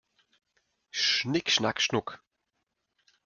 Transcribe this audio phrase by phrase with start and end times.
[0.89, 2.23] Schnick schnack schnuck!